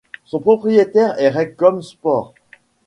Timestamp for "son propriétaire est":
0.25-1.29